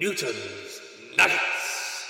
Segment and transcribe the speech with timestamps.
[0.00, 0.80] Newton's
[1.18, 2.06] Nuggets.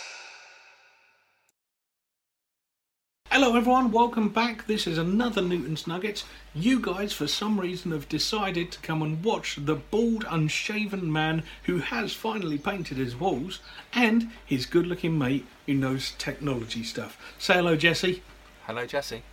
[3.29, 3.91] Hello, everyone.
[3.91, 4.69] Welcome back.
[4.69, 6.25] This is another Newton's Nuggets.
[6.55, 11.43] You guys, for some reason, have decided to come and watch the bald, unshaven man
[11.65, 13.59] who has finally painted his walls
[13.93, 17.19] and his good looking mate who knows technology stuff.
[17.41, 18.23] Say hello, Jesse.
[18.69, 19.25] Hello, Jesse.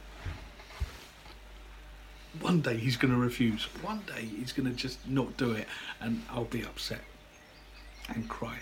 [2.41, 3.65] One day he's going to refuse.
[3.83, 5.67] One day he's going to just not do it,
[6.01, 7.01] and I'll be upset
[8.09, 8.59] and cry.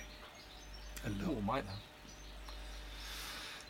[1.06, 1.64] A Oh, might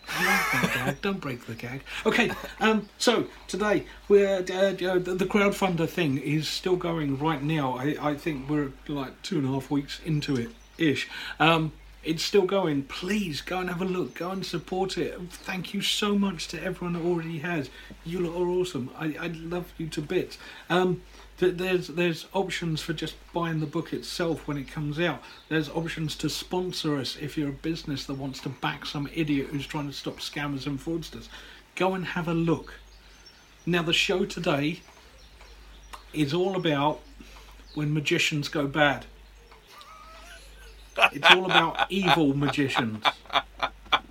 [0.07, 1.01] gag.
[1.01, 1.81] Don't break the gag.
[2.05, 7.41] Okay, um, so today we're uh, uh, the the crowdfunder thing is still going right
[7.41, 7.77] now.
[7.77, 11.09] I, I think we're like two and a half weeks into it ish.
[11.39, 11.71] Um,
[12.03, 12.83] it's still going.
[12.83, 14.15] Please go and have a look.
[14.15, 15.19] Go and support it.
[15.31, 17.71] Thank you so much to everyone that already has.
[18.05, 18.91] You lot are awesome.
[18.97, 20.37] I, I love you to bits.
[20.69, 21.01] Um,
[21.37, 25.21] there's there's options for just buying the book itself when it comes out.
[25.49, 29.47] There's options to sponsor us if you're a business that wants to back some idiot
[29.47, 31.27] who's trying to stop scammers and fraudsters.
[31.75, 32.75] Go and have a look.
[33.65, 34.81] Now the show today
[36.13, 37.01] is all about
[37.73, 39.05] when magicians go bad.
[41.11, 43.03] It's all about evil magicians.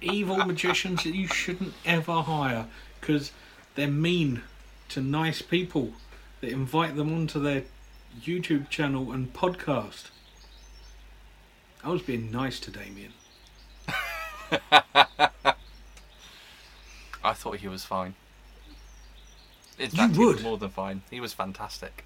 [0.03, 2.67] Evil magicians that you shouldn't ever hire
[3.01, 3.33] because
[3.75, 4.43] they're mean
[4.91, 5.95] to nice people
[6.41, 7.63] that invite them onto their
[8.21, 10.11] YouTube channel and podcast.
[11.83, 13.13] I was being nice to Damien.
[17.23, 18.15] I thought he was fine.
[19.79, 20.43] In You fact, he was would.
[20.45, 21.03] more than fine.
[21.11, 22.05] He was fantastic.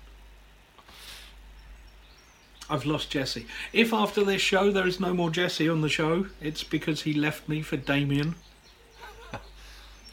[2.71, 3.47] I've lost Jesse.
[3.73, 7.13] If after this show there is no more Jesse on the show, it's because he
[7.15, 8.35] left me for Damien.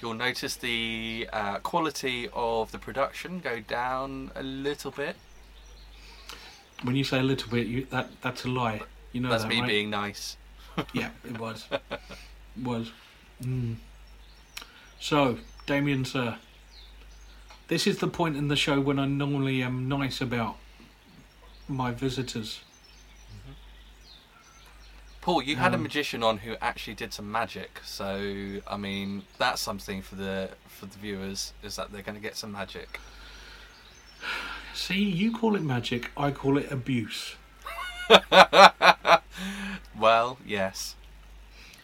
[0.01, 5.15] You'll notice the uh, quality of the production go down a little bit.
[6.83, 8.81] When you say a little bit, you, that that's a lie.
[9.13, 9.67] You know That's that, me right?
[9.67, 10.37] being nice.
[10.93, 11.69] Yeah, it was.
[12.61, 12.91] was.
[13.41, 13.75] Mm.
[14.99, 16.35] So, Damien, sir,
[17.69, 20.57] this is the point in the show when I normally am nice about
[21.69, 22.59] my visitors.
[25.25, 29.23] Paul, you had a Um, magician on who actually did some magic, so I mean
[29.39, 32.99] that's something for the for the viewers is that they're going to get some magic.
[34.75, 37.37] See, you call it magic, I call it abuse.
[39.97, 40.95] Well, yes.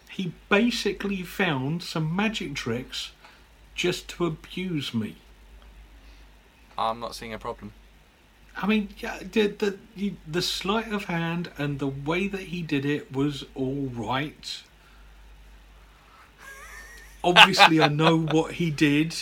[0.08, 3.10] He basically found some magic tricks
[3.74, 5.16] just to abuse me.
[6.78, 7.72] I'm not seeing a problem.
[8.56, 9.46] I mean, yeah, the
[9.96, 14.62] the the sleight of hand and the way that he did it was all right.
[17.24, 19.14] Obviously, I know what he did.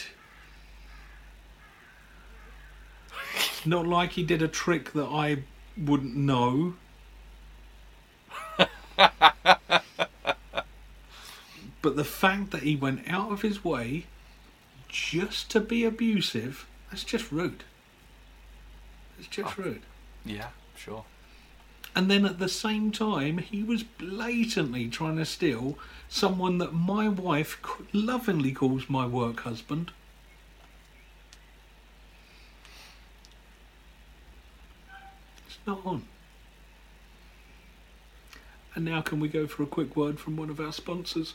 [3.64, 5.44] Not like he did a trick that I
[5.76, 6.74] wouldn't know.
[11.82, 14.06] but the fact that he went out of his way
[14.88, 17.64] just to be abusive, that's just rude.
[19.20, 19.82] It's just rude.
[20.24, 21.04] Yeah, sure.
[21.94, 25.76] And then at the same time, he was blatantly trying to steal
[26.08, 27.60] someone that my wife
[27.92, 29.90] lovingly calls my work husband.
[35.46, 36.04] It's not on.
[38.74, 41.34] And now, can we go for a quick word from one of our sponsors?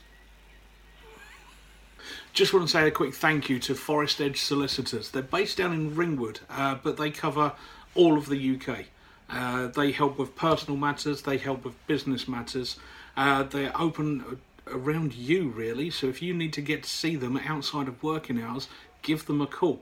[2.33, 5.11] Just want to say a quick thank you to Forest Edge Solicitors.
[5.11, 7.53] They're based down in Ringwood, uh, but they cover
[7.95, 8.85] all of the UK.
[9.29, 12.77] Uh, they help with personal matters, they help with business matters.
[13.17, 17.37] Uh, they're open around you, really, so if you need to get to see them
[17.37, 18.67] outside of working hours,
[19.01, 19.81] give them a call.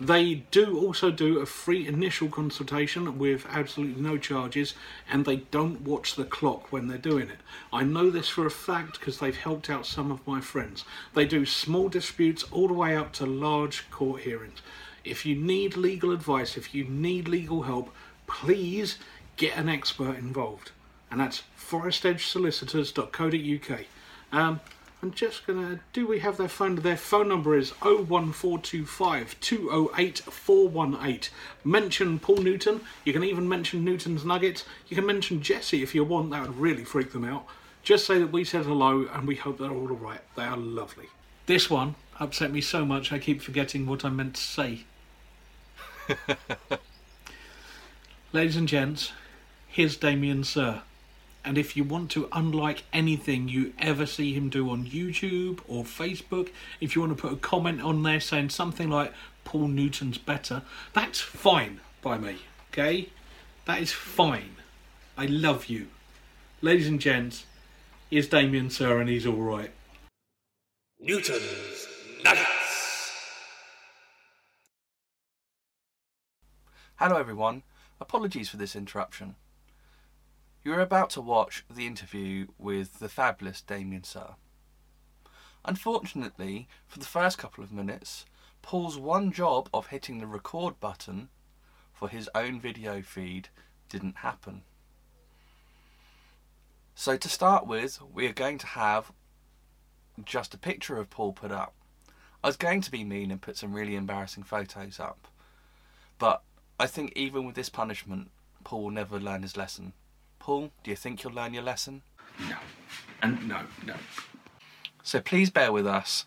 [0.00, 4.74] They do also do a free initial consultation with absolutely no charges,
[5.10, 7.38] and they don't watch the clock when they're doing it.
[7.72, 10.84] I know this for a fact because they've helped out some of my friends.
[11.14, 14.62] They do small disputes all the way up to large court hearings.
[15.10, 17.92] If you need legal advice, if you need legal help,
[18.26, 18.98] please
[19.36, 20.70] get an expert involved.
[21.10, 23.80] And that's forestedgesolicitors.co.uk.
[24.30, 24.60] Um,
[25.00, 25.78] I'm just gonna.
[25.92, 26.74] Do we have their phone?
[26.76, 31.32] Their phone number is 01425 208 418.
[31.62, 32.80] Mention Paul Newton.
[33.04, 34.64] You can even mention Newton's Nuggets.
[34.88, 36.30] You can mention Jesse if you want.
[36.30, 37.46] That would really freak them out.
[37.84, 40.20] Just say that we said hello and we hope they're all alright.
[40.34, 41.06] They are lovely.
[41.46, 44.84] This one upset me so much I keep forgetting what I meant to say.
[48.32, 49.12] Ladies and gents,
[49.66, 50.82] here's Damien Sir.
[51.44, 55.84] And if you want to unlike anything you ever see him do on YouTube or
[55.84, 56.50] Facebook,
[56.80, 59.12] if you want to put a comment on there saying something like
[59.44, 60.62] Paul Newton's better,
[60.92, 62.36] that's fine by me,
[62.72, 63.08] okay?
[63.64, 64.56] That is fine.
[65.16, 65.88] I love you.
[66.60, 67.46] ladies and gents,
[68.10, 69.70] here's Damien Sir, and he's all right.
[71.00, 71.88] Newton's
[72.24, 72.57] Nuggets.
[77.00, 77.62] Hello, everyone.
[78.00, 79.36] Apologies for this interruption.
[80.64, 84.30] You're about to watch the interview with the fabulous Damien Sir.
[85.64, 88.26] Unfortunately, for the first couple of minutes,
[88.62, 91.28] Paul's one job of hitting the record button
[91.92, 93.50] for his own video feed
[93.88, 94.62] didn't happen.
[96.96, 99.12] So, to start with, we are going to have
[100.24, 101.74] just a picture of Paul put up.
[102.42, 105.28] I was going to be mean and put some really embarrassing photos up,
[106.18, 106.42] but
[106.80, 108.30] I think even with this punishment,
[108.64, 109.92] Paul will never learn his lesson.
[110.38, 112.02] Paul, do you think you'll learn your lesson?
[112.48, 112.56] No,
[113.22, 113.94] and no, no.
[115.02, 116.24] So please bear with us.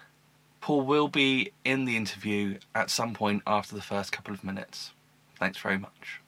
[0.60, 4.92] Paul will be in the interview at some point after the first couple of minutes.
[5.40, 6.20] Thanks very much.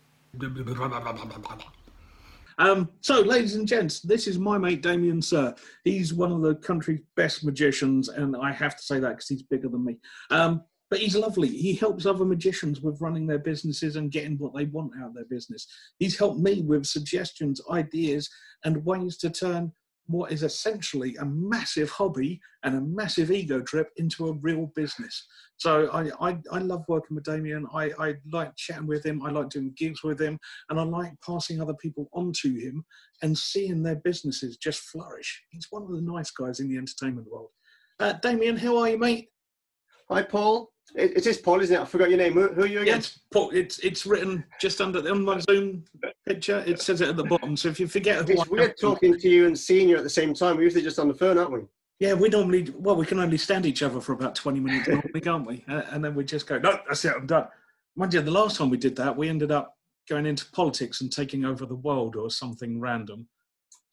[2.57, 5.53] Um, so, ladies and gents, this is my mate Damien Sir.
[5.83, 9.43] He's one of the country's best magicians, and I have to say that because he's
[9.43, 9.97] bigger than me.
[10.29, 11.47] Um, but he's lovely.
[11.47, 15.15] He helps other magicians with running their businesses and getting what they want out of
[15.15, 15.65] their business.
[15.97, 18.29] He's helped me with suggestions, ideas,
[18.63, 19.71] and ways to turn
[20.05, 25.25] what is essentially a massive hobby and a massive ego trip into a real business.
[25.57, 27.65] So I, I, I love working with Damien.
[27.73, 29.25] I, I like chatting with him.
[29.25, 30.37] I like doing gigs with him.
[30.69, 32.85] And I like passing other people on to him
[33.23, 35.41] and seeing their businesses just flourish.
[35.49, 37.49] He's one of the nice guys in the entertainment world.
[37.99, 39.29] Uh, Damien, how are you, mate?
[40.09, 40.71] Hi, Paul.
[40.95, 41.79] It, it is Paul, isn't it?
[41.81, 42.33] I forgot your name.
[42.33, 42.97] Who, are you Yeah, again?
[42.99, 43.49] it's, Paul.
[43.51, 45.85] it's, it's written just under the, on my Zoom
[46.27, 46.63] picture.
[46.67, 47.57] It says it at the bottom.
[47.57, 50.33] So if you forget It's weird talking to you and seeing you at the same
[50.33, 50.57] time.
[50.57, 51.61] We're usually just on the phone, aren't we?
[51.99, 55.21] Yeah, we normally well, we can only stand each other for about twenty minutes, normally,
[55.21, 55.63] can't we?
[55.69, 57.47] Uh, and then we just go, no, that's it, I'm done.
[57.95, 59.77] Mind you, the last time we did that, we ended up
[60.09, 63.27] going into politics and taking over the world or something random.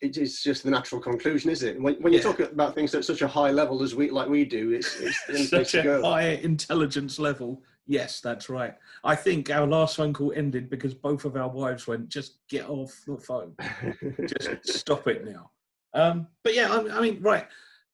[0.00, 1.81] It is just the natural conclusion, is it?
[1.81, 2.25] When, when you Yeah.
[2.25, 5.26] talk about things at such a high level as we like we do, it's, it's
[5.26, 6.02] the only place Such a go.
[6.02, 7.62] high intelligence level.
[7.87, 8.75] Yes, that's right.
[9.05, 12.69] I think our last phone call ended because both of our wives went, just get
[12.69, 13.55] off the phone.
[14.26, 15.50] just stop it now.
[15.93, 17.46] Um, but yeah, I, I mean, right,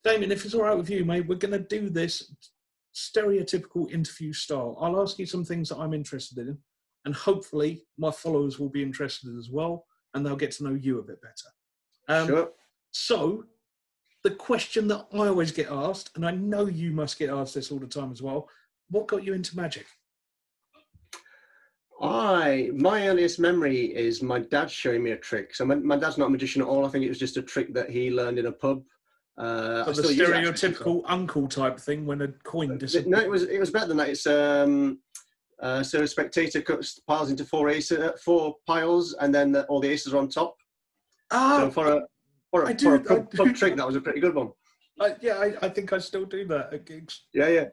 [0.05, 2.32] Damien, if it's all right with you, mate, we're going to do this
[2.94, 4.76] stereotypical interview style.
[4.81, 6.59] I'll ask you some things that I'm interested in,
[7.05, 10.99] and hopefully my followers will be interested as well, and they'll get to know you
[10.99, 11.49] a bit better.
[12.08, 12.50] Um, sure.
[12.93, 13.44] So,
[14.23, 17.70] the question that I always get asked, and I know you must get asked this
[17.70, 18.49] all the time as well
[18.91, 19.87] what got you into magic?
[22.00, 25.55] I my earliest memory is my dad showing me a trick.
[25.55, 26.85] So my, my dad's not a magician at all.
[26.85, 28.82] I think it was just a trick that he learned in a pub.
[29.38, 30.73] Uh, So the still use it, actually.
[30.73, 33.06] stereotypical uncle type thing when a coin disappears.
[33.06, 34.11] No, it was it was better than that.
[34.11, 34.99] It's um,
[35.61, 39.64] uh, so a spectator cuts piles into four aces, uh, four piles, and then the,
[39.64, 40.56] all the aces are on top.
[41.31, 42.00] Ah, So for a
[42.50, 44.50] for a, do- for a pub, pub trick, that was a pretty good one.
[45.00, 47.26] I, yeah, I, I think I still do that at gigs.
[47.34, 47.64] Yeah, yeah.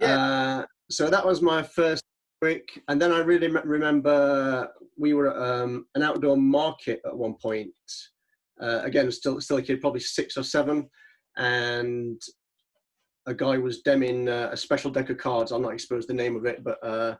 [0.00, 0.16] Yeah.
[0.18, 2.02] Uh, so that was my first
[2.42, 4.68] trick, and then I really me- remember
[4.98, 7.68] we were at um, an outdoor market at one point.
[8.60, 10.88] Uh, again, still still a kid, probably six or seven,
[11.36, 12.20] and
[13.26, 15.50] a guy was demming uh, a special deck of cards.
[15.52, 17.16] I'll not expose the name of it, but uh,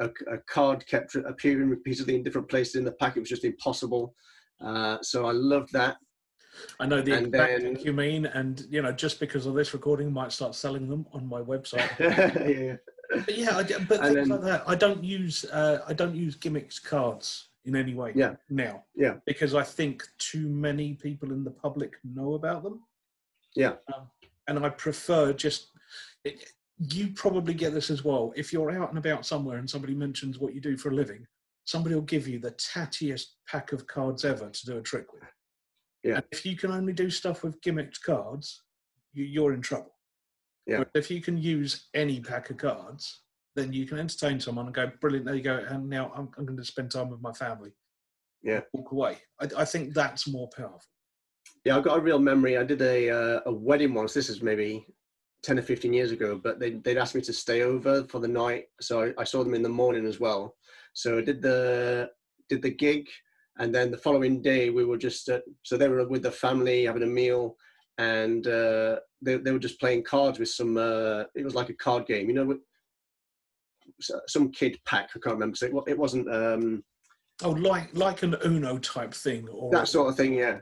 [0.00, 3.16] a, a card kept appearing repeatedly in different places in the pack.
[3.16, 4.14] It was just impossible.
[4.64, 5.96] Uh, so I loved that.
[6.80, 10.12] I know the And then- you mean, and you know, just because of this recording,
[10.12, 11.90] might start selling them on my website.
[11.98, 12.76] yeah.
[13.10, 14.62] but yeah, I, but And things then- like that.
[14.66, 18.12] I don't use uh, I don't use gimmicks cards in any way.
[18.14, 18.34] Yeah.
[18.50, 18.84] Now.
[18.94, 19.14] Yeah.
[19.26, 22.80] Because I think too many people in the public know about them.
[23.56, 23.74] Yeah.
[23.94, 24.08] Um,
[24.48, 25.70] and I prefer just.
[26.24, 26.44] It,
[26.78, 28.32] you probably get this as well.
[28.34, 31.24] If you're out and about somewhere and somebody mentions what you do for a living,
[31.64, 35.22] somebody will give you the tattiest pack of cards ever to do a trick with.
[36.02, 36.16] Yeah.
[36.16, 38.62] And if you can only do stuff with gimmicked cards,
[39.12, 39.94] you, you're in trouble.
[40.66, 40.78] Yeah.
[40.78, 43.22] Whereas If you can use any pack of cards,
[43.56, 45.64] then you can entertain someone and go, brilliant, there you go.
[45.68, 47.72] And now I'm, I'm going to spend time with my family.
[48.42, 48.60] Yeah.
[48.72, 49.18] Walk away.
[49.40, 50.80] I, I think that's more powerful.
[51.64, 52.58] Yeah, I've got a real memory.
[52.58, 54.12] I did a uh, a wedding once.
[54.12, 54.86] This is maybe
[55.42, 58.28] ten or fifteen years ago, but they they'd asked me to stay over for the
[58.28, 60.56] night, so I, I saw them in the morning as well.
[60.94, 62.10] So I did the
[62.48, 63.08] did the gig,
[63.58, 66.86] and then the following day we were just uh, so they were with the family
[66.86, 67.56] having a meal,
[67.98, 70.76] and uh, they they were just playing cards with some.
[70.76, 72.58] Uh, it was like a card game, you know, with
[74.26, 75.10] some kid pack.
[75.14, 75.56] I can't remember.
[75.56, 76.32] So it, it wasn't.
[76.32, 76.82] Um,
[77.42, 80.60] Oh, like like an Uno type thing, or that sort of thing yeah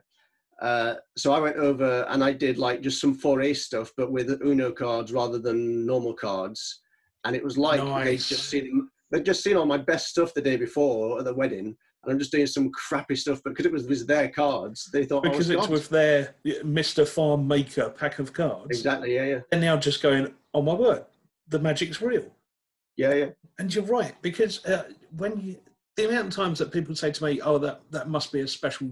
[0.63, 4.41] uh, so i went over and i did like just some 4a stuff but with
[4.43, 6.81] uno cards rather than normal cards
[7.25, 8.29] and it was like Nice.
[8.29, 11.77] just seen they'd just seen all my best stuff the day before at the wedding
[12.05, 15.05] and I'm just doing some crappy stuff, but because it was, was their cards, they
[15.05, 17.07] thought because it's with their Mr.
[17.07, 18.77] Farm Maker pack of cards.
[18.77, 21.05] exactly, yeah, yeah, And now just going, oh my word,
[21.47, 22.25] the magic's real.
[22.97, 23.27] yeah, yeah,
[23.61, 24.85] And you're right, because uh,
[25.17, 25.57] when you,
[25.97, 28.49] the amount of times that people say to me, oh, that, that must be a
[28.49, 28.91] special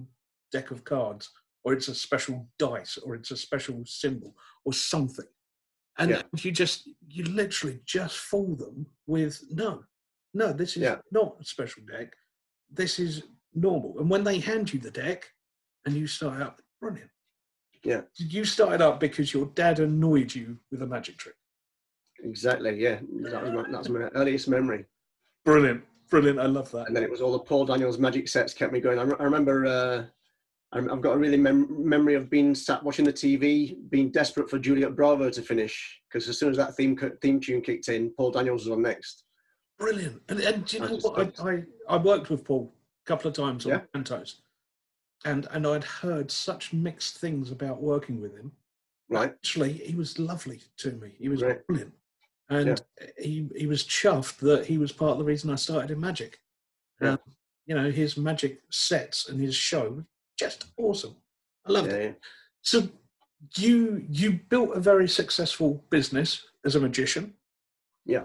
[0.53, 1.31] deck of cards,
[1.65, 5.27] or it's a special dice, or it's a special symbol, or something.
[5.99, 6.23] And Yeah.
[6.39, 9.83] you just, you literally just fool them with, no,
[10.35, 10.99] no, this is Yeah.
[11.11, 12.13] not a special deck.
[12.71, 13.99] This is normal.
[13.99, 15.29] And when they hand you the deck
[15.85, 17.11] and you start out, brilliant.
[17.83, 18.03] Yeah.
[18.17, 21.35] You started up because your dad annoyed you with a magic trick.
[22.23, 23.01] exactly, yeah.
[23.23, 24.85] That was my, that's my earliest memory.
[25.47, 25.83] Brilliant.
[26.11, 26.39] Brilliant.
[26.39, 26.87] I love that.
[26.89, 28.99] and then it was all the Paul Daniels magic sets kept me going.
[28.99, 30.05] I, re- I remember uh,
[30.73, 34.59] I've got a really mem- memory of being sat watching the TV, being desperate for
[34.59, 38.33] Juliet Bravo to finish because as soon as that theme theme tune kicked in, Paul
[38.33, 39.25] Daniels was on next.
[39.81, 40.23] Brilliant.
[40.29, 41.41] And, and do you I know what?
[41.41, 42.73] I, I, I worked with Paul
[43.05, 43.81] a couple of times on Yeah.
[45.25, 48.53] And, and I'd heard such mixed things about working with him.
[49.09, 49.31] Right?
[49.31, 51.13] Actually, he was lovely to me.
[51.19, 51.67] He was Right.
[51.67, 51.93] brilliant.
[52.51, 52.81] And
[53.19, 56.41] he, he was chuffed that he was part of the reason I started in magic.
[57.01, 57.13] Yeah.
[57.13, 57.19] Um,
[57.67, 60.05] you know, his magic sets and his show,
[60.39, 61.17] just awesome.
[61.67, 62.05] I loved Yeah, it.
[62.05, 62.13] yeah.
[62.63, 62.89] So
[63.57, 67.35] you you built a very successful business as a magician.
[68.05, 68.25] Yeah.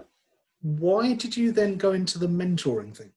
[0.62, 3.12] Why did you then go into the mentoring thing?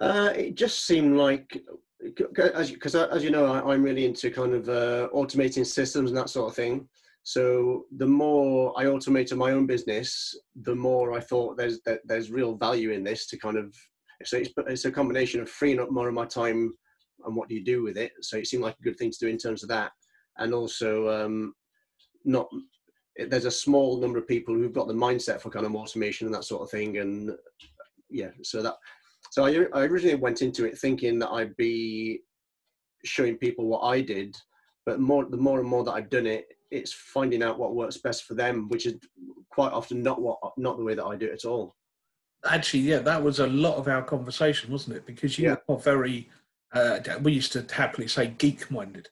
[0.00, 1.62] Uh, it just seemed like,
[2.02, 6.18] because because as you know, I, I'm really into kind of uh, automating systems and
[6.18, 6.88] that sort of thing.
[7.22, 12.54] So the more I automated my own business, the more I thought there's there's real
[12.54, 13.74] value in this to kind of.
[14.24, 16.72] So it's, it's a combination of freeing up more of my time
[17.24, 18.12] and what do you do with it.
[18.22, 19.92] So it seemed like a good thing to do in terms of that,
[20.38, 21.54] and also um,
[22.24, 22.48] not.
[23.28, 26.34] There's a small number of people who've got the mindset for kind of automation and
[26.34, 27.32] that sort of thing, and
[28.10, 28.76] yeah, so that
[29.30, 32.20] so I, I originally went into it thinking that I'd be
[33.04, 34.36] showing people what I did,
[34.84, 37.96] but more the more and more that I've done it, it's finding out what works
[37.96, 38.96] best for them, which is
[39.50, 41.74] quite often not what not the way that I do it at all.
[42.44, 45.06] Actually, yeah, that was a lot of our conversation, wasn't it?
[45.06, 45.56] Because you Yeah.
[45.68, 46.28] are very,
[46.72, 49.08] uh, we used to happily say geek minded,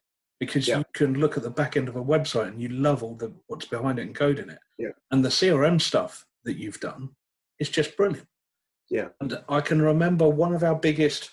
[0.47, 0.79] because Yeah.
[0.79, 3.33] you can look at the back end of a website and you love all the
[3.47, 4.59] what's behind it and code in it.
[4.79, 4.93] Yeah.
[5.11, 7.15] And the CRM stuff that you've done
[7.59, 8.29] is just brilliant.
[8.91, 9.09] Yeah.
[9.21, 11.31] And I can remember one of our biggest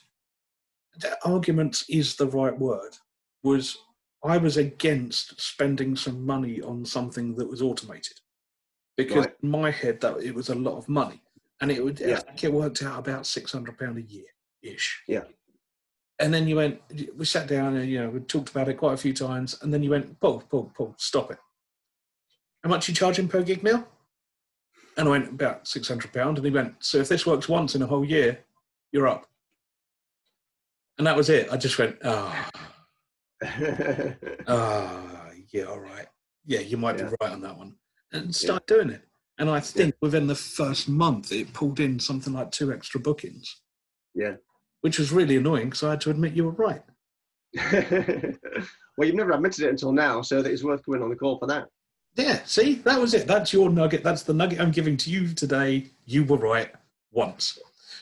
[1.23, 2.95] arguments is the right word
[3.43, 3.77] was
[4.23, 8.19] I was against spending some money on something that was automated
[8.97, 9.35] because Right.
[9.41, 11.23] in my head that it was a lot of money
[11.59, 12.19] and it would I Yeah.
[12.19, 14.27] think it worked out about six hundred pound a year
[14.61, 15.03] ish.
[15.07, 15.23] Yeah.
[16.21, 16.79] And then you went,
[17.17, 19.73] we sat down and you know we talked about it quite a few times, and
[19.73, 21.39] then you went, Paul, Paul, Paul, stop it.
[22.63, 23.87] How much you charging per gig now?
[24.97, 27.73] And I went about six hundred pound, and he went, so if this works once
[27.73, 28.39] in a whole year,
[28.91, 29.25] you're up.
[30.99, 31.51] And that was it.
[31.51, 32.49] I just went, ah,
[34.47, 36.07] ah, yeah, all right,
[36.45, 37.05] yeah, you might Yeah.
[37.09, 37.75] be right on that one,
[38.13, 39.01] and start doing it.
[39.39, 43.61] And I think within the first month, it pulled in something like two extra bookings,
[44.13, 44.35] yeah.
[44.81, 46.81] Which was really annoying because I had to admit you were right.
[48.97, 51.37] well, you've never admitted it until now, so that it's worth going on the call
[51.37, 51.67] for that.
[52.15, 53.27] Yeah, see, that was it.
[53.27, 54.03] That's your nugget.
[54.03, 55.87] That's the nugget I'm giving to you today.
[56.05, 56.71] You were right
[57.11, 57.57] once.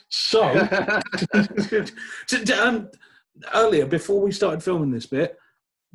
[0.10, 0.42] So,
[2.64, 2.90] um,
[3.54, 5.38] earlier, before we started filming this bit,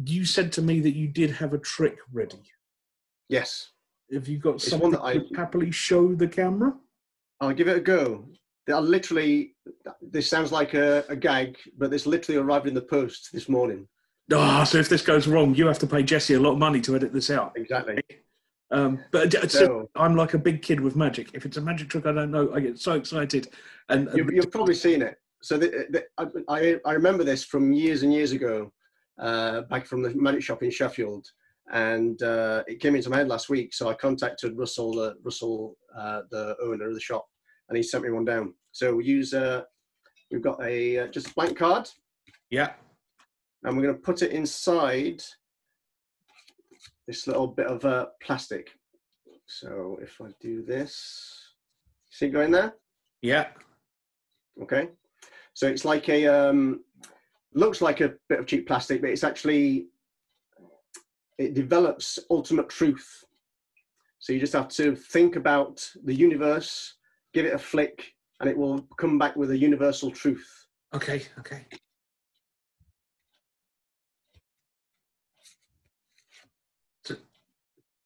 [0.04, 2.40] you said to me that you did have a trick ready.
[3.28, 3.70] yes,
[4.12, 6.74] Have you got It's something that I- to happily show the camera?
[7.40, 8.26] I'll give it a go.
[8.66, 9.54] They are literally.
[10.00, 13.86] This sounds like a, a gag, but this literally arrived in the post this morning.
[14.32, 16.80] Ah, so if this goes wrong, you have to pay Jesse a lot of money
[16.80, 17.52] to edit this out.
[17.56, 18.02] Exactly.
[18.70, 21.28] Um, but uh, so I'm like a big kid with magic.
[21.34, 23.48] If it's a magic trick I don't know, I get so excited.
[23.90, 25.16] And you've, you've probably seen it.
[25.42, 28.72] So the, the, I, I I remember this from years and years ago,
[29.18, 31.26] uh, back from the magic shop in Sheffield,
[31.70, 33.74] and uh, it came into my head last week.
[33.74, 37.26] So I contacted Russell, uh, Russell, uh, the owner of the shop,
[37.68, 38.54] and he sent me one down.
[38.72, 39.62] So we use uh,
[40.30, 41.88] we've got a uh, just a blank card,
[42.50, 42.72] yeah,
[43.62, 45.22] and we're going to put it inside
[47.06, 48.70] this little bit of uh, plastic.
[49.46, 51.54] So if I do this,
[52.10, 52.74] see it going there?
[53.20, 53.48] yeah,
[54.62, 54.88] Okay.
[55.54, 56.84] So it's like a, um,
[57.54, 59.88] looks like a bit of cheap plastic, but it's actually,
[61.38, 63.24] it develops ultimate truth.
[64.18, 66.94] So you just have to think about the universe,
[67.34, 70.66] give it a flick, and it will come back with a universal truth.
[70.94, 71.66] okay, okay.
[77.04, 77.16] So,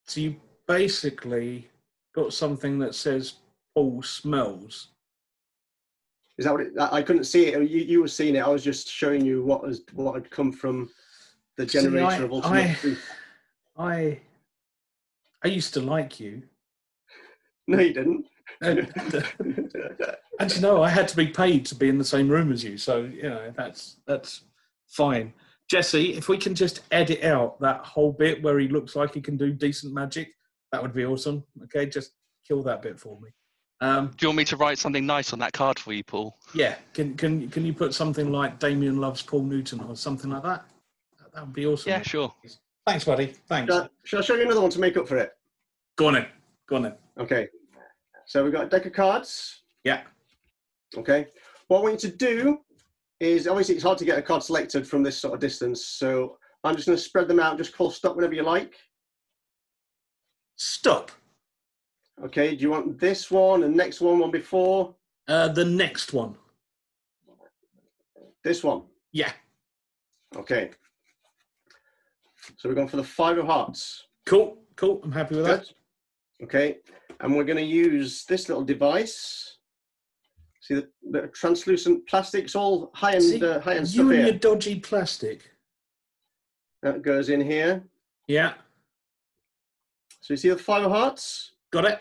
[0.07, 1.69] so you basically
[2.15, 3.35] got something that says
[3.75, 4.89] Paul smells,
[6.39, 7.71] Is that what it, I couldn't see it.
[7.71, 8.41] You, you were seeing it.
[8.41, 10.91] I was just showing you what was what had come from
[11.57, 13.05] the See, generator I- of Ultimate I- Truth.
[13.77, 14.21] I
[15.45, 16.43] I used to like you.
[17.69, 18.25] No, you didn't.
[18.61, 18.93] And,
[20.41, 22.65] and you know, I had to be paid to be in the same room as
[22.65, 24.43] you, so you know that's that's
[24.89, 25.33] fine.
[25.71, 29.21] Jesse, if we can just edit out that whole bit where he looks like he
[29.21, 30.31] can do decent magic,
[30.73, 31.45] that would be awesome.
[31.65, 32.13] Okay, just
[32.47, 33.29] kill that bit for me.
[33.81, 36.37] Um, Do you want me to write something nice on that card for you, Paul?
[36.55, 40.43] yeah, can can can you put something like Damien loves Paul Newton or something like
[40.43, 40.65] that?
[41.35, 41.91] That would be awesome.
[41.91, 42.35] Yeah, sure.
[42.87, 43.27] Thanks, buddy.
[43.49, 43.73] Thanks.
[43.73, 45.33] Shall, shall I show you another one to make up for it?
[45.97, 46.27] Go on in.
[46.69, 46.95] Go on in.
[47.21, 47.49] Okay.
[48.29, 49.63] So we've got a deck of cards.
[49.85, 50.03] Yeah.
[50.95, 51.29] Okay.
[51.69, 52.59] What I want you to do
[53.21, 55.87] is obviously it's hard to get a card selected from this sort of distance.
[55.87, 57.57] So I'm just going to spread them out.
[57.57, 58.75] Just call stop whenever you like.
[60.57, 61.11] Stop.
[62.23, 62.55] Okay.
[62.55, 64.95] Do you want this one and next one, one before?
[65.27, 66.37] Uh, the next one.
[68.45, 68.83] This one.
[69.11, 69.33] Yeah.
[70.37, 70.73] Okay.
[72.59, 74.05] So we're going for the five of hearts.
[74.27, 74.59] Cool.
[74.77, 75.01] Cool.
[75.03, 75.73] I'm happy with that.
[76.43, 76.79] Okay.
[77.21, 79.57] And we're going to use this little device.
[80.61, 82.45] See the, the translucent plastic.
[82.45, 84.23] It's all high end, uh, high end you stuff and here.
[84.27, 85.51] your dodgy plastic.
[86.83, 87.83] That goes in here.
[88.29, 88.55] Yeah.
[90.21, 92.01] So you see the five of hearts, Got it.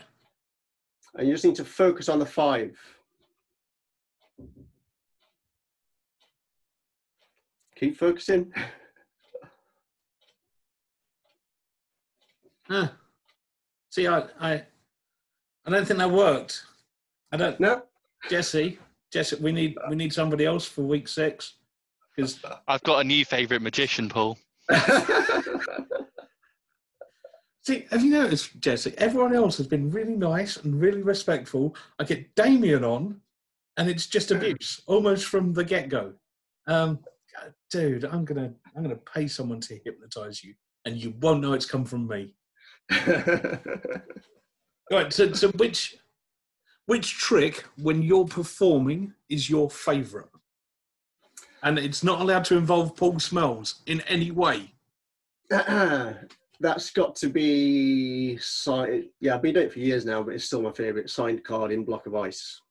[1.16, 2.78] and you just need to focus on the five.
[7.76, 8.54] Keep focusing.
[12.70, 12.90] Huh.
[13.98, 14.62] See, I, I,
[15.66, 16.64] I don't think that worked.
[17.32, 17.82] I don't, No.
[18.30, 18.78] Jesse.
[19.12, 21.56] Jesse, we need we need somebody else for week six
[22.16, 24.38] because I've got a new favourite magician, Paul.
[27.64, 28.94] see, have you noticed, Jesse?
[29.00, 31.76] Everyone else has been really nice and really respectful.
[31.98, 33.20] I get Damien on,
[33.78, 36.14] and it's just abuse almost from the get go.
[36.68, 37.00] Um,
[37.72, 40.54] dude, I'm gonna I'm gonna pay someone to hypnotize you,
[40.86, 42.36] and you won't know it's come from me.
[44.90, 45.12] Right.
[45.12, 45.98] So, so which
[46.86, 50.30] which trick when you're performing is your favourite?
[51.64, 54.74] And it's not allowed to involve Paul Smells in any way.
[55.50, 59.06] That's got to be signed.
[59.20, 61.72] Yeah, I've been doing it for years now, but it's still my favourite signed card
[61.72, 62.62] in block of ice.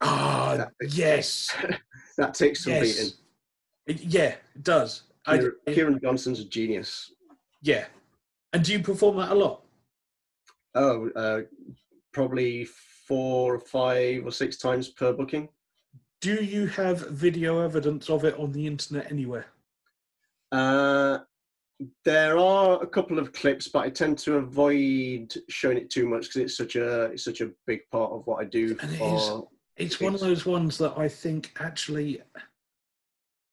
[0.00, 1.54] Ah, yes,
[2.16, 2.82] That takes some yes.
[2.96, 3.12] beating.
[3.86, 5.02] It- yeah, it does.
[5.26, 7.12] I, Kieran, Kieran Johnson's a genius.
[7.62, 7.84] yeah.
[8.52, 9.62] And do you perform that a lot?
[10.74, 11.40] Oh, uh,
[12.12, 12.64] probably
[13.06, 15.48] four or five or six times per booking.
[16.20, 19.46] Do you have video evidence of it on the internet anywhere?
[20.52, 21.18] Uh,
[22.04, 26.22] there are a couple of clips, but I tend to avoid showing it too much
[26.22, 28.76] because it's such a it's such a big part of what I do.
[28.80, 32.22] And it for- It's one of those ones that I think actually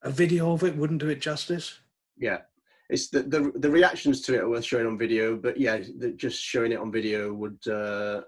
[0.04, 1.80] a video of it wouldn't do it justice.
[2.18, 2.42] yeah,
[2.90, 6.12] it's the, the the reactions to it are worth showing on video, but yeah, the,
[6.16, 8.22] just showing it on video would uh,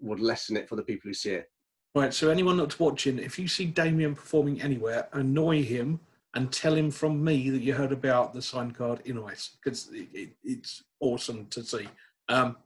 [0.00, 1.50] would lessen it for the people who see it.
[1.94, 6.00] Right, so anyone that's watching, if you see Damien performing anywhere, annoy him
[6.34, 9.90] and tell him from me that you heard about the signed card in ice because
[9.92, 11.86] it, it, it's awesome to see.
[12.30, 12.56] Um,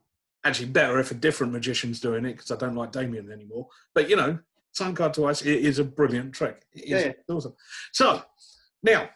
[0.44, 3.66] actually, better if a different magician's doing it because I don't like Damien anymore.
[3.94, 4.38] But you know,
[4.72, 6.64] signed card to ice it is a brilliant trick.
[6.72, 7.54] It is Yeah, awesome.
[7.92, 8.22] So
[8.84, 9.10] now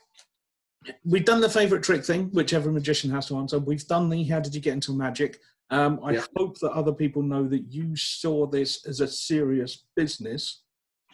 [1.05, 3.59] we've done the favourite trick thing, which every magician has to answer.
[3.59, 5.41] We've done the how did you get into magic?
[5.71, 6.27] Um, I Yeah.
[6.37, 10.63] hope that other people know that you saw this as a serious business,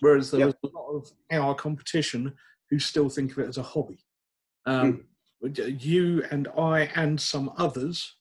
[0.01, 2.35] whereas there was a lot of our competition
[2.71, 3.99] who still think of it as a hobby.
[4.65, 5.07] Um,
[5.43, 8.17] You and I and some others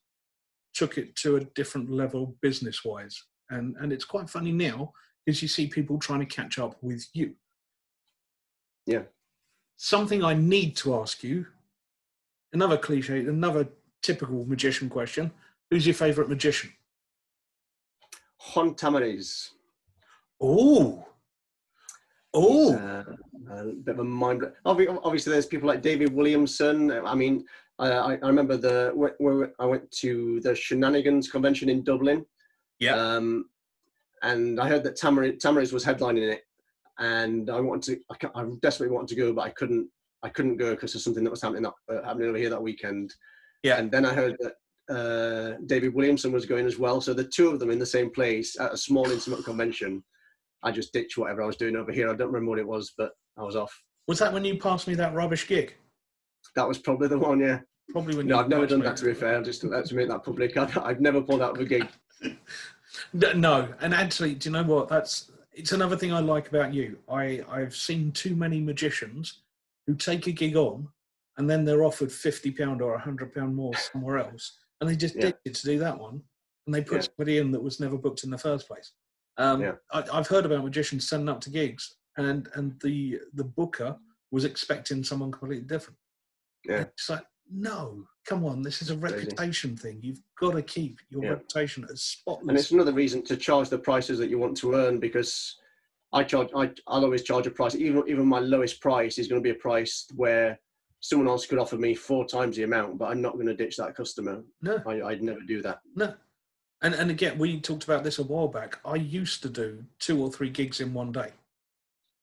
[0.74, 3.24] took it to a different level business wise.
[3.50, 4.94] And, and it's quite funny now
[5.26, 7.36] because you see people trying to catch up with you.
[8.86, 9.04] Yeah.
[9.78, 11.46] Something I need to ask you
[12.54, 13.68] another cliche, another
[14.02, 15.32] typical magician question
[15.70, 16.72] who's your favorite magician?
[18.54, 19.50] Juan Tamariz.
[20.40, 21.06] Oh,
[22.34, 23.04] oh, uh,
[23.52, 24.40] a bit of a mind.
[24.42, 26.92] blo- Obviously, there's people like David Williamson.
[26.92, 27.46] I mean,
[27.80, 32.26] I, I I remember the where I went to the Shenanigans convention in Dublin.
[32.80, 32.96] Yeah.
[32.96, 33.50] Um,
[34.22, 36.44] and I heard that Tamariz, Tamariz was headlining it,
[37.00, 38.30] and I wanted to.
[38.36, 39.90] I, I desperately wanted to go, but I couldn't.
[40.24, 42.62] I couldn't go because of something that was happening up, uh, happening over here that
[42.62, 43.14] weekend.
[43.64, 43.78] Yeah.
[43.78, 44.54] And then I heard that
[44.90, 47.02] uh, David Williamson was going as well.
[47.02, 50.04] So the two of them in the same place at a small intimate convention.
[50.64, 52.10] I just ditched whatever I was doing over here.
[52.10, 53.76] I don't remember what it was, but I was off.
[54.08, 55.76] was that when you passed me that rubbish gig?
[56.56, 57.60] That was probably the one, yeah.
[57.92, 59.42] Probably when No, I've never done me that to be fair.
[59.44, 60.58] Just to, let's make that public.
[60.58, 61.88] I've, I've never pulled out of a gig.
[63.14, 64.88] No, and actually, do you know what?
[64.88, 66.98] That's it's another thing I like about you.
[67.10, 69.42] I I've seen too many magicians
[69.88, 70.88] who take a gig on,
[71.38, 75.16] and then they're offered fifty pound or hundred pound more somewhere else, and they just
[75.16, 75.22] Yeah.
[75.22, 76.22] did it to do that one,
[76.66, 77.08] and they put Yeah.
[77.08, 78.92] somebody in that was never booked in the first place.
[79.38, 79.76] Um, Yeah.
[79.92, 83.98] I, I've heard about magicians sending up to gigs, and and the the booker
[84.32, 85.98] was expecting someone completely different.
[86.66, 86.78] Yeah.
[86.78, 90.00] And It's like, no, come on, this is a reputation thing.
[90.02, 91.30] You've got to keep your Yeah.
[91.32, 92.48] reputation as spotless.
[92.50, 95.58] and it's another reason to charge the prices that you want to earn because
[96.12, 99.42] I charge I, I'll always charge a price even even my lowest price is going
[99.42, 100.60] to be a price where
[101.02, 103.78] someone else could offer me four times the amount but I'm not going to ditch
[103.78, 106.14] that customer No, I, I'd never do that no.
[106.82, 108.80] And and again, we talked about this a while back.
[108.86, 111.32] I used to do two or three gigs in one day.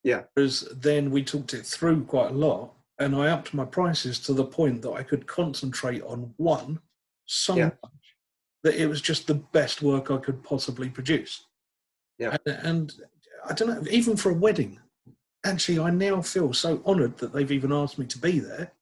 [0.04, 0.22] Yeah.
[0.34, 4.32] Because then we talked it through quite a lot, and I upped my prices to
[4.34, 6.80] the point that I could concentrate on one
[7.26, 7.70] so Yeah.
[7.82, 7.92] much
[8.62, 11.46] that it was just the best work I could possibly produce.
[12.18, 12.36] Yeah.
[12.46, 12.92] And, and
[13.48, 14.78] I don't know, even for a wedding,
[15.44, 18.72] actually, I now feel so honoured that they've even asked me to be there.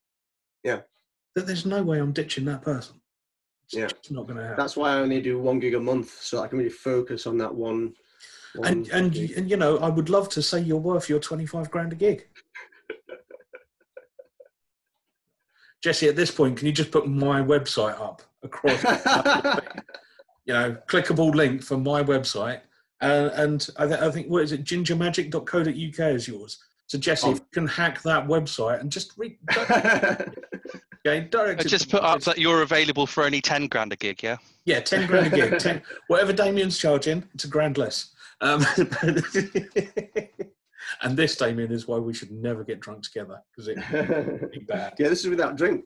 [0.65, 0.81] Yeah.
[1.35, 3.01] That there's no way I'm ditching that person.
[3.65, 3.89] It's Yeah.
[4.11, 4.57] not going to happen.
[4.59, 7.39] that's why I only do one gig a month so I can really focus on
[7.39, 7.95] that one,
[8.57, 9.31] one and and gig.
[9.39, 11.97] and you know, I would love to say you're worth your twenty five grand a
[11.97, 12.27] gig.
[15.83, 18.83] Jesse, at this point, can you just put my website up across?
[20.45, 22.61] you know, clickable link for my website,
[23.01, 24.65] and and I, th- I think what is it?
[24.65, 26.59] Gingermagic.co.uk is yours.
[26.87, 27.33] So Jesse, Oh.
[27.33, 29.39] if you can hack that website and just re-
[31.07, 34.37] okay, direct just put up that you're available for only 10 grand a gig, yeah?
[34.65, 35.59] Yeah, ten grand a gig.
[35.61, 38.11] Ten, whatever Damien's charging, it's a grand less.
[38.43, 38.65] Um,
[41.03, 44.61] and this, Damien, is why we should never get drunk together because it would be
[44.61, 44.95] bad.
[44.99, 45.85] yeah this is without drink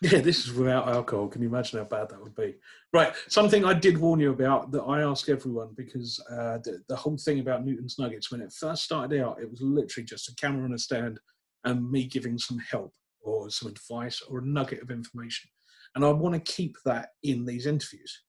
[0.00, 1.28] Yeah, this is without alcohol.
[1.28, 2.56] Can you imagine how bad that would be?
[2.92, 3.12] Right.
[3.28, 7.16] Something I did warn you about that I ask everyone because uh, the, the whole
[7.16, 10.64] thing about Newton's Nuggets, when it first started out, it was literally just a camera
[10.64, 11.20] on a stand
[11.64, 15.48] and me giving some help or some advice or a nugget of information.
[15.94, 18.22] And I want to keep that in these interviews.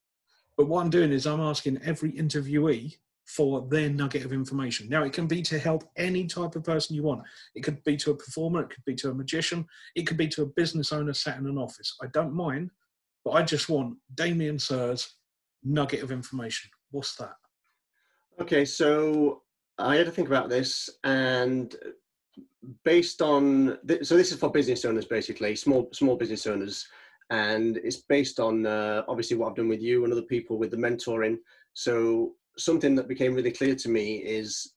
[0.56, 2.96] But what I'm doing is I'm asking every interviewee
[3.28, 4.88] for their nugget of information.
[4.88, 7.22] Now, it can be to help any type of person you want.
[7.54, 10.28] It could be to a performer, it could be to a magician, it could be
[10.28, 11.94] to a business owner sat in an office.
[12.02, 12.70] I don't mind,
[13.26, 15.16] but I just want Damien Sir's
[15.62, 16.70] nugget of information.
[16.90, 17.34] What's that?
[18.40, 19.42] Okay, so
[19.76, 21.76] I had to think about this, and
[22.84, 26.86] based on th- so this is for business owners, basically small small business owners,
[27.28, 30.70] and it's based on uh, obviously what I've done with you and other people with
[30.70, 31.36] the mentoring.
[31.74, 34.74] So something that became really clear to me is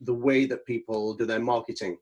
[0.00, 1.96] the way that people do their marketing,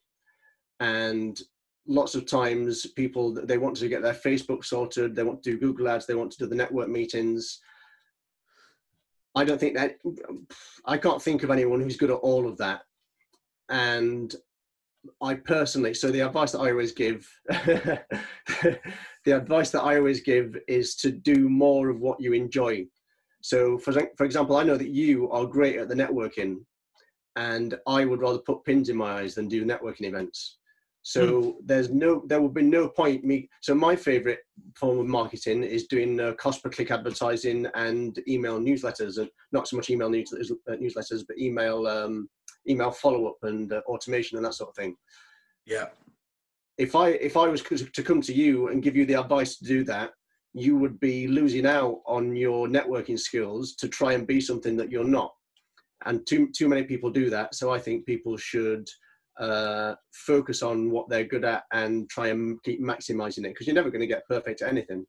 [0.80, 1.40] and
[1.86, 5.58] lots of times people they want to get their Facebook sorted, they want to do
[5.58, 7.60] Google ads, they want to do the network meetings.
[9.34, 9.98] I don't think that
[10.84, 12.82] I can't think of anyone who's good at all of that.
[13.68, 14.34] And
[15.22, 18.78] I personally, so the advice that I always give, the
[19.26, 22.86] advice that I always give is to do more of what you enjoy.
[23.40, 26.64] So, for for example, I know that you are great at the networking,
[27.36, 30.58] and I would rather put pins in my eyes than do networking events.
[31.02, 33.48] So there's no, there will be no point me.
[33.62, 34.40] So my favorite
[34.76, 39.66] form of marketing is doing uh, cost per click advertising and email newsletters, and not
[39.66, 42.28] so much email newsletters, uh, newsletters but email um,
[42.68, 44.94] email follow up and uh, automation and that sort of thing.
[45.64, 45.86] Yeah.
[46.76, 49.64] If I if I was to come to you and give you the advice to
[49.64, 50.10] do that,
[50.52, 54.90] you would be losing out on your networking skills to try and be something that
[54.90, 55.32] you're not.
[56.06, 57.54] And too too many people do that.
[57.54, 58.88] So I think people should
[59.38, 63.74] uh, focus on what they're good at and try and keep maximizing it because you're
[63.74, 65.06] never going to get perfect at anything.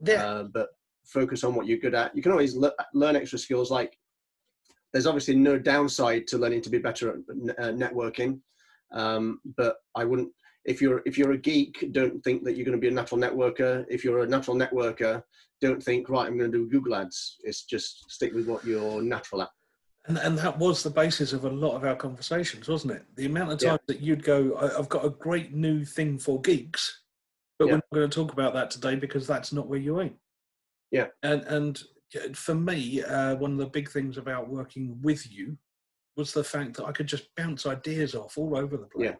[0.00, 0.24] Yeah.
[0.24, 0.68] Uh, but
[1.04, 2.14] focus on what you're good at.
[2.16, 3.70] You can always le- learn extra skills.
[3.70, 3.96] Like
[4.92, 8.40] there's obviously no downside to learning to be better at n- uh, networking,
[8.92, 10.30] um, but I wouldn't.
[10.64, 13.20] If you're if you're a geek, don't think that you're going to be a natural
[13.20, 13.84] networker.
[13.88, 15.22] If you're a natural networker,
[15.60, 16.26] don't think right.
[16.26, 17.36] I'm going to do Google ads.
[17.42, 19.50] It's just stick with what you're natural at.
[20.06, 23.04] And, and that was the basis of a lot of our conversations, wasn't it?
[23.16, 23.70] The amount of Yeah.
[23.70, 27.02] times that you'd go, "I- I've got a great new thing for geeks,
[27.58, 27.72] but Yeah.
[27.72, 30.18] we're not going to talk about that today because that's not where you aim.
[30.90, 31.08] Yeah.
[31.22, 31.82] And and
[32.36, 35.58] for me, uh, one of the big things about working with you
[36.16, 39.10] was the fact that I could just bounce ideas off all over the place.
[39.10, 39.16] Yeah.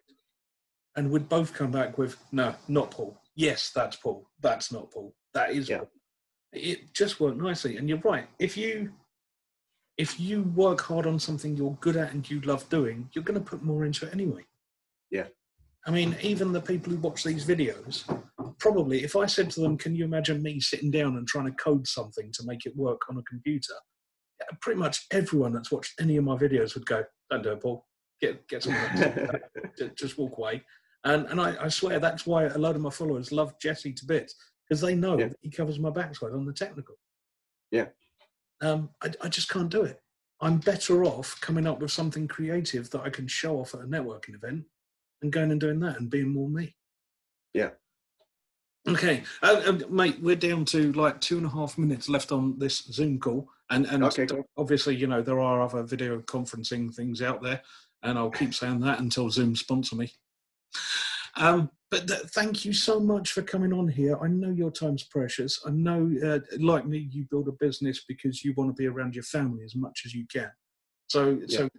[0.95, 3.19] And we'd both come back with, no, not Paul.
[3.35, 4.29] Yes, that's Paul.
[4.41, 5.13] That's not Paul.
[5.33, 5.79] That is Yeah.
[5.79, 5.91] Paul.
[6.53, 7.75] It just worked nicely.
[7.77, 8.27] And you're right.
[8.39, 8.93] If you
[9.97, 13.39] if you work hard on something you're good at and you love doing, you're going
[13.41, 14.43] to put more into it anyway.
[15.09, 15.27] Yeah.
[15.85, 18.03] I mean, even the people who watch these videos,
[18.59, 21.51] probably, if I said to them, Can you imagine me sitting down and trying to
[21.51, 23.73] code something to make it work on a computer?
[24.59, 27.85] Pretty much everyone that's watched any of my videos would go, don't do it, Paul.
[28.19, 28.75] Get get some.
[29.77, 30.63] just, just walk away.
[31.05, 34.05] And and I, I swear that's why a load of my followers love Jesse to
[34.05, 34.35] bits
[34.67, 35.27] because they know Yeah.
[35.29, 36.95] that he covers my backside on the technical.
[37.71, 37.87] Yeah.
[38.61, 40.01] Um, I, I just can't do it.
[40.41, 43.85] I'm better off coming up with something creative that I can show off at a
[43.85, 44.65] networking event
[45.21, 46.75] and going and doing that and being more me.
[47.53, 47.69] Yeah.
[48.87, 52.59] Okay, uh, uh, mate, we're down to like two and a half minutes left on
[52.59, 54.43] this Zoom call, and and Okay, cool.
[54.57, 57.63] obviously, you know, there are other video conferencing things out there,
[58.03, 60.11] and I'll keep saying that until Zoom sponsor me.
[61.37, 64.17] Um, but th- thank you so much for coming on here.
[64.21, 65.59] I know your time's precious.
[65.65, 69.15] I know, uh, like me, you build a business because you want to be around
[69.15, 70.51] your family as much as you can.
[71.07, 71.69] So, so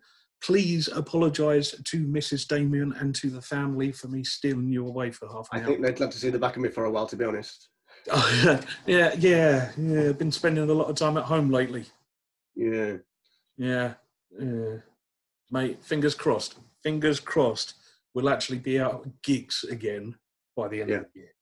[0.43, 2.47] please apologise to Mrs.
[2.47, 5.69] Damien and to the family for me stealing you away for half I an hour.
[5.69, 7.25] I think they'd love to see the back of me for a while, to be
[7.25, 7.69] honest.
[8.11, 10.09] Oh, yeah, yeah, yeah.
[10.09, 11.87] I've been spending a lot of time at home lately.
[12.55, 12.99] Yeah.
[13.57, 13.95] Yeah,
[14.39, 14.77] yeah.
[15.51, 16.57] Mate, fingers crossed.
[16.83, 17.75] Fingers crossed.
[18.17, 20.15] We'll actually be out at gigs again
[20.57, 21.35] by the end of the year.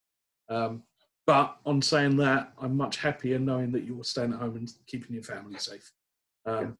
[0.48, 0.82] Um,
[1.24, 5.14] but on saying that, I'm much happier knowing that you're staying at home and keeping
[5.14, 5.92] your family safe.
[6.44, 6.70] Um, Yeah.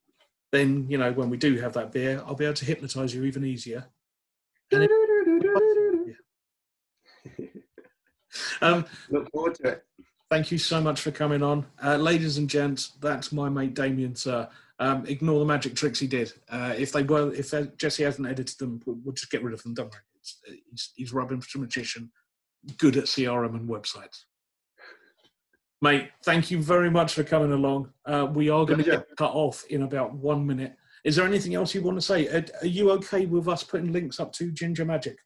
[0.51, 3.23] Then, you know, when we do have that beer, I'll be able to hypnotize you
[3.23, 3.87] even easier.
[8.61, 9.85] Um, Look forward to it.
[10.29, 11.67] Thank you so much for coming on.
[11.81, 14.49] Uh, ladies and gents, that's my mate Damien, sir.
[14.81, 16.33] Um, ignore the magic tricks he did.
[16.49, 19.63] Uh, if they were, if Jesse hasn't edited them, we'll, we'll just get rid of
[19.63, 19.75] them.
[19.75, 20.03] Don't worry.
[20.21, 22.11] It's, uh, he's, he's rubbish magician,
[22.79, 24.25] good at CRM and websites.
[25.81, 27.91] Mate, thank you very much for coming along.
[28.07, 29.05] Uh, we are going to Pleasure.
[29.09, 30.75] get cut off in about one minute.
[31.05, 32.27] Is there anything else you want to say?
[32.29, 35.19] Are, are you okay with us putting links up to Ginger Magic?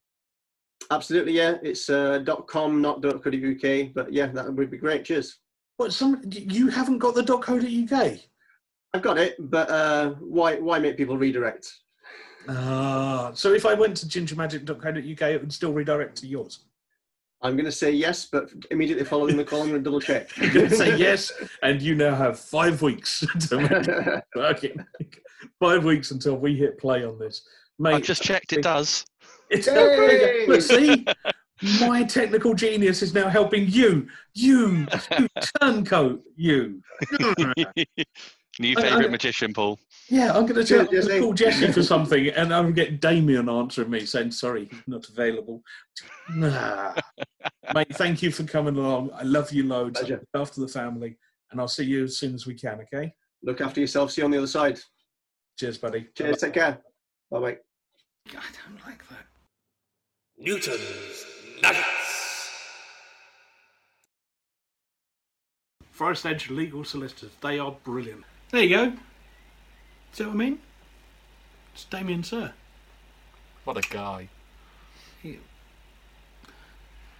[0.91, 1.57] Absolutely, yeah.
[1.63, 5.05] It's uh, .com, not .co.uk, but yeah, that would be great.
[5.05, 5.39] Cheers.
[5.77, 5.93] What?
[5.93, 8.19] Some you haven't got the .co.uk?
[8.94, 11.72] I've got it, but uh, why why make people redirect?
[12.48, 16.61] Ah, so if I went to gingermagic.co.uk, it would still redirect to yours.
[17.42, 20.37] I'm going to say yes, but immediately following the call, I'm going to double check.
[20.37, 21.31] You're going to say yes,
[21.62, 24.85] and you now have five weeks to make it working.
[25.61, 27.46] Five weeks until we hit play on this.
[27.79, 28.53] Mate, I've just checked.
[28.53, 29.05] It does.
[29.51, 30.46] it's Yay!
[30.48, 31.07] Look, see,
[31.81, 34.09] my technical genius is now helping you.
[34.35, 35.29] You, you
[35.61, 36.83] turncoat, you.
[38.61, 39.79] New I- I- favourite magician, Paul.
[40.09, 41.21] Yeah, I'm going to Cheers, tell, Jesse.
[41.21, 45.62] call Jesse for something, and I'm getting Damien answering me saying, "Sorry, not available."
[46.35, 46.92] Nah,
[47.75, 47.97] mate.
[47.97, 49.11] Thank you for coming along.
[49.14, 49.99] I love you loads.
[49.99, 50.23] Pleasure.
[50.35, 51.16] Look After the family,
[51.51, 52.81] and I'll see you as soon as we can.
[52.83, 53.14] Okay.
[53.42, 54.11] Look after yourself.
[54.12, 54.79] See you on the other side.
[55.59, 56.07] Cheers, buddy.
[56.14, 56.38] Cheers.
[56.42, 56.79] Take care.
[57.31, 57.57] Bye bye.
[58.29, 59.25] I don't like that.
[60.37, 61.25] Newton's
[61.62, 62.51] Nuggets.
[65.92, 67.31] Forest Edge Legal Solicitors.
[67.40, 68.25] They are brilliant.
[68.51, 68.93] There you go.
[70.13, 70.59] See what I mean?
[71.75, 72.53] It's Damien Sir.
[73.65, 74.29] What a guy.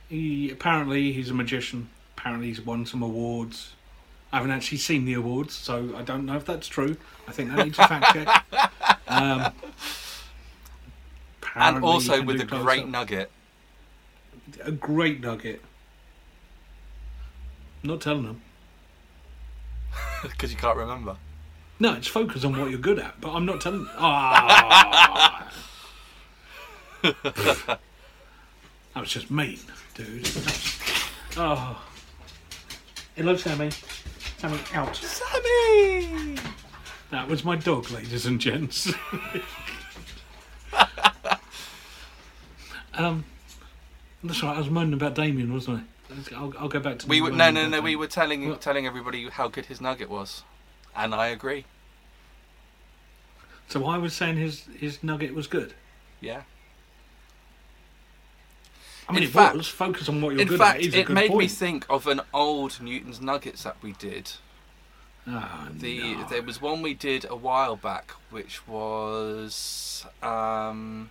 [0.09, 1.91] He apparently he's a magician.
[2.17, 3.75] Apparently he's won some awards.
[4.33, 6.97] I haven't actually seen the awards, so I don't know if that's true.
[7.27, 8.45] I think that needs a fact check.
[9.11, 9.53] Um,
[11.55, 12.89] And also with a great up.
[12.91, 13.31] nugget.
[14.63, 15.63] a great nugget.
[17.83, 18.43] Not telling them.
[20.23, 21.17] Because you can't remember.
[21.81, 23.87] No, it's focus on what you're good at, but I'm not telling.
[23.97, 25.53] Ah.
[27.03, 27.79] that
[28.97, 29.61] was just mean,
[29.95, 30.29] dude.
[31.37, 31.81] Oh.
[33.15, 33.71] Hello, Sammy.
[34.39, 34.97] Sammy, out.
[34.97, 36.37] Sammy!
[37.11, 38.93] That was my dog, ladies and gents.
[42.95, 43.25] um,
[44.25, 44.57] that's right.
[44.57, 45.83] I was moaning about Damien, wasn't I?
[46.35, 47.07] I'll, I'll go back to.
[47.07, 47.81] We were, no, no, no.
[47.81, 48.61] We were telling What?
[48.61, 50.43] telling everybody how good his nugget was,
[50.97, 51.65] and I agree.
[53.69, 55.75] So I was saying his his nugget was good.
[56.21, 56.43] Yeah.
[59.09, 59.69] I mean, In it fact- was.
[59.69, 60.95] Focus on what you're In good fact, at.
[60.95, 64.33] It made me think of an old Newton's Nuggets that we did.
[65.27, 66.25] Ah, The no.
[66.29, 71.11] there was one we did a while back, which was um,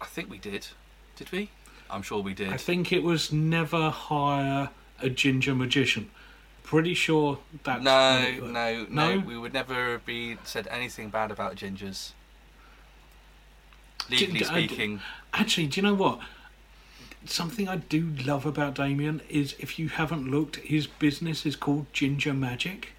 [0.00, 0.68] I think we did.
[1.16, 1.50] Did we?
[1.90, 2.52] I'm sure we did.
[2.52, 6.10] I think it was never hire a ginger magician.
[6.62, 8.50] Pretty sure that's No, what it was.
[8.52, 9.18] no, no, No?
[9.20, 12.12] We would never be said anything bad about gingers.
[14.08, 15.00] Legally I uh, d- speaking,
[15.32, 16.20] Actually, do you know what?
[17.26, 21.86] Something I do love about Damien is if you haven't looked, his business is called
[21.92, 22.92] Ginger Magic.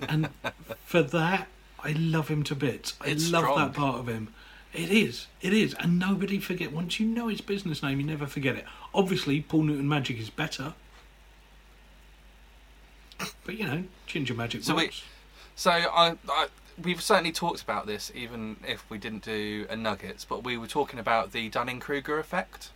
[0.00, 0.30] And
[0.84, 1.48] for that,
[1.82, 2.94] I love him to bits.
[3.00, 3.58] I It's love strong.
[3.58, 4.32] that part of him.
[4.74, 5.74] It is, it is.
[5.74, 8.64] And nobody forget, once you know his business name, you never forget it.
[8.94, 10.74] Obviously, Paul Newton Magic is better.
[13.44, 15.02] But you know, Ginger Magic So works.
[15.56, 16.46] So I, I,
[16.80, 20.24] we've certainly talked about this, even if we didn't do a nuggets.
[20.24, 22.70] But we were talking about the Dunning Kruger effect,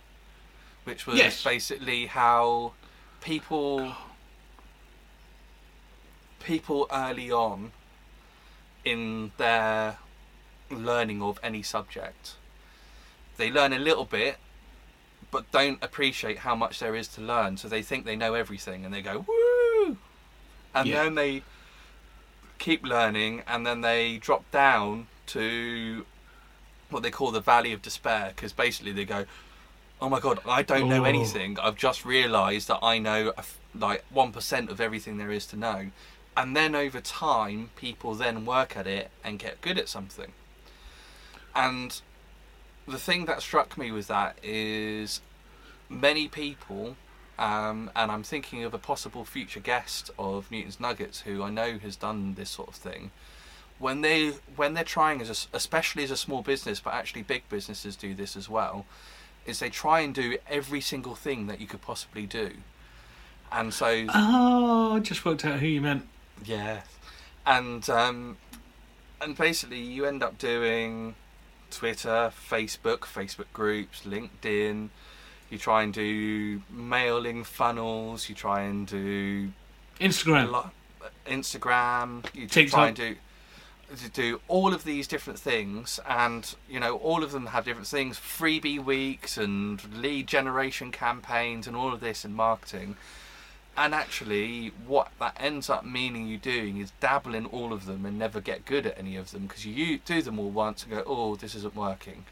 [0.83, 1.43] which was Yes.
[1.43, 2.73] basically how
[3.21, 3.97] people, oh.
[6.43, 7.71] people early on,
[8.83, 9.97] in their
[10.79, 12.35] learning of any subject,
[13.37, 14.37] they learn a little bit,
[15.31, 17.57] but don't appreciate how much there is to learn.
[17.57, 19.97] So they think they know everything, and they go woo,
[20.75, 21.03] and Yeah.
[21.03, 21.43] then they
[22.59, 26.05] keep learning and then they drop down to
[26.89, 29.25] what they call the valley of despair because basically they go
[30.01, 31.05] oh my god i don't know Oh.
[31.05, 33.33] anything i've just realized that i know
[33.75, 35.89] like 1% of everything there is to know
[36.37, 40.31] and then over time people then work at it and get good at something
[41.55, 42.01] and
[42.87, 45.21] the thing that struck me with that is
[45.89, 46.95] many people
[47.39, 51.79] um, and I'm thinking of a possible future guest of Newton's Nuggets who I know
[51.79, 53.09] has done this sort of thing.
[53.79, 57.49] When they when they're trying as a especially as a small business, but actually big
[57.49, 58.85] businesses do this as well,
[59.47, 62.51] is they try and do every single thing that you could possibly do,
[63.51, 66.07] and so Oh, I just worked out who you meant.
[66.45, 66.81] yeah,
[67.47, 68.37] and um,
[69.19, 71.15] and basically you end up doing
[71.73, 74.89] Twitter, Facebook, Facebook groups, LinkedIn.
[75.49, 78.29] You try and do mailing funnels.
[78.29, 79.51] You try and do
[79.99, 80.51] Instagram.
[80.51, 80.73] lot,
[81.27, 82.25] Instagram.
[82.33, 82.73] You TikTok.
[82.73, 83.15] try and do
[83.95, 87.87] to do all of these different things, and you know all of them have different
[87.87, 92.95] things: freebie weeks and lead generation campaigns, and all of this in marketing.
[93.75, 98.05] And actually, what that ends up meaning you doing is dabble in all of them
[98.05, 100.91] and never get good at any of them because you do them all once and
[100.91, 102.25] go, "Oh, this isn't working."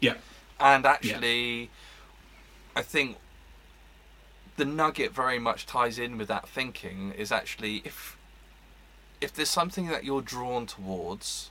[0.00, 0.14] Yeah.
[0.58, 1.70] And actually,
[2.74, 3.18] I think
[4.56, 8.16] the nugget very much ties in with that thinking is actually if
[9.20, 11.50] if there's something that you're drawn towards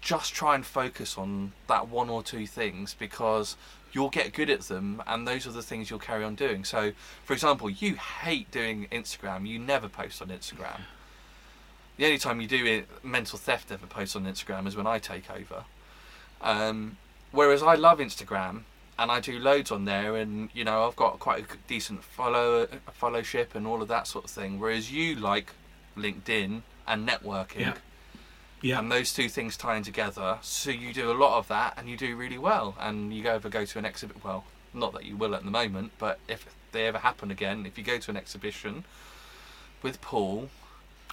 [0.00, 3.56] just try and focus on that one or two things because
[3.92, 6.92] you'll get good at them and those are the things you'll carry on doing so
[7.24, 10.80] for example you hate doing instagram you never post on instagram
[11.96, 14.98] the only time you do it mental theft ever posts on instagram is when i
[14.98, 15.64] take over
[16.40, 16.96] um,
[17.32, 18.62] whereas i love instagram
[19.00, 22.66] and I do loads on there, and you know I've got quite a decent follow
[22.92, 24.60] fellowship and all of that sort of thing.
[24.60, 25.54] Whereas you like
[25.96, 27.74] LinkedIn and networking, Yeah.
[28.62, 28.78] Yeah.
[28.78, 31.96] and those two things tying together, so you do a lot of that, and you
[31.96, 32.74] do really well.
[32.78, 34.44] And you go ever go to an exhibit, well,
[34.74, 37.84] not that you will at the moment, but if they ever happen again, if you
[37.84, 38.84] go to an exhibition
[39.82, 40.50] with Paul,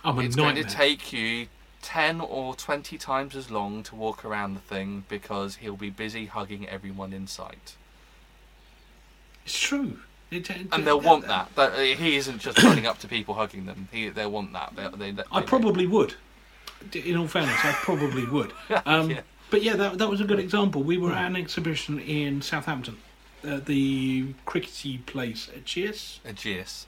[0.04, 0.54] I'm it's nightmare.
[0.56, 1.48] going to take you
[1.82, 6.26] 10 or 20 times as long to walk around the thing because he'll be busy
[6.26, 7.76] hugging everyone in sight.
[9.46, 10.00] It's true.
[10.30, 11.56] It, it- And they'll want that.
[11.56, 13.88] that he isn't just running up to people hugging them.
[13.92, 14.74] He, they'll want that.
[15.00, 16.16] They, they, I probably would.
[16.94, 18.52] In all fairness, I probably would.
[18.86, 19.22] Um, Yeah.
[19.50, 20.84] But yeah, that, that was a good example.
[20.84, 22.98] We were at an exhibition in Southampton,
[23.46, 26.20] at the crickety place at Cheers.
[26.28, 26.86] Ageas.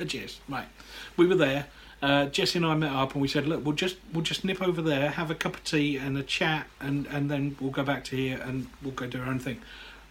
[0.00, 0.40] Uh, cheers.
[0.48, 0.68] Right.
[1.16, 1.66] We were there.
[2.00, 4.62] Uh, Jesse and I met up and we said, look, we'll just we'll just nip
[4.62, 7.82] over there, have a cup of tea and a chat, and, and then we'll go
[7.82, 9.60] back to here and we'll go do our own thing.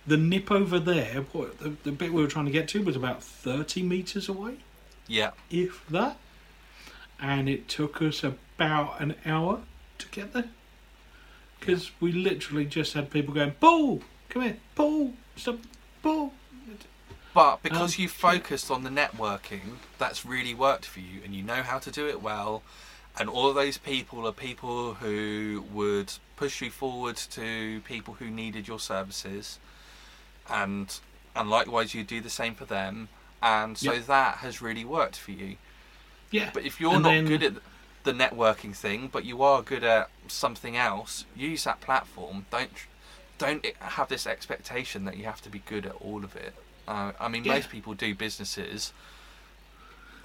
[0.05, 2.97] The nip over there, what, the, the bit we were trying to get to was
[2.97, 4.55] about 30 metres away,
[5.07, 5.31] Yeah.
[5.49, 6.17] if that.
[7.19, 9.61] And it took us about an hour
[9.97, 10.49] to get there.
[11.59, 15.57] Because we literally just had people going, Paul, come here, Paul, stop,
[16.03, 16.31] Paul.
[17.33, 21.43] But because Um, you focused on the networking, that's really worked for you, and you
[21.43, 22.63] know how to do it well.
[23.19, 28.29] And all of those people are people who would push you forward to people who
[28.29, 29.59] needed your services,
[30.49, 30.99] and
[31.35, 33.09] and likewise you do the same for them.
[33.41, 34.05] And so Yep.
[34.07, 35.57] that has really worked for you.
[36.31, 36.49] Yeah.
[36.53, 37.53] But if you're And not then- good at
[38.03, 42.45] the networking thing, but you are good at something else, use that platform.
[42.51, 42.71] Don't
[43.37, 46.55] don't have this expectation that you have to be good at all of it.
[46.87, 47.53] Uh, I mean, Yeah.
[47.53, 48.93] most people do businesses.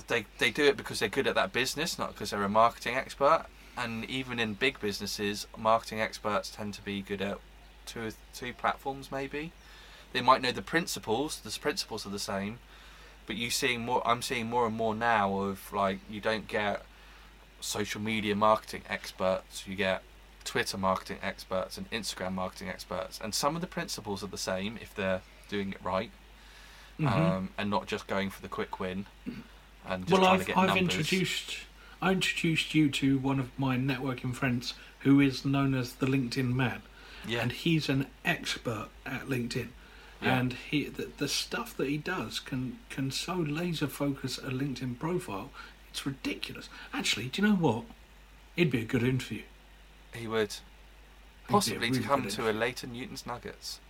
[0.09, 2.97] They they do it because they're good at that business, not because they're a marketing
[2.97, 3.47] expert.
[3.77, 7.39] And even in big businesses, marketing experts tend to be good at
[7.87, 9.53] two or two platforms, maybe.
[10.13, 11.39] They might know the principles.
[11.39, 12.59] The principles are the same,
[13.27, 14.07] but you seeing more.
[14.07, 16.83] I'm seeing more and more now of like you don't get
[17.61, 19.65] social media marketing experts.
[19.67, 20.03] You get
[20.45, 24.79] Twitter marketing experts and Instagram marketing experts, and some of the principles are the same
[24.81, 26.11] if they're doing it right,
[26.99, 27.07] Mhm.
[27.09, 29.07] um, and not just going for the quick win
[29.87, 31.57] and just well, trying I've, to get I've introduced
[32.01, 36.53] I introduced you to one of my networking friends who is known as the LinkedIn
[36.53, 36.83] man,
[37.27, 39.69] yeah, and he's an expert at LinkedIn.
[40.23, 40.39] Yeah.
[40.39, 44.99] And he the, the stuff that he does can can so laser focus a LinkedIn
[44.99, 45.51] profile.
[45.91, 46.69] It's ridiculous.
[46.95, 47.85] Actually, do you know what?
[48.57, 49.43] It'd be a good interview.
[50.15, 50.55] He would
[51.49, 53.81] possibly really to come to a later Newton's Nuggets.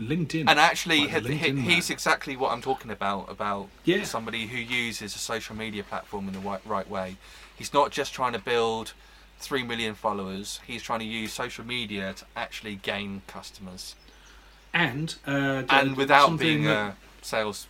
[0.00, 0.44] LinkedIn.
[0.48, 3.30] And actually, Like the he, he- he's exactly what I'm talking about.
[3.30, 4.04] About Yeah.
[4.04, 7.16] somebody who uses a social media platform in the right, right way.
[7.56, 8.94] He's not just trying to build
[9.38, 10.60] three million followers.
[10.66, 13.94] He's trying to use social media to actually gain customers,
[14.72, 17.66] and uh, and without being that- a sales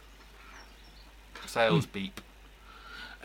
[1.47, 1.91] sales Hmm.
[1.93, 2.21] beep.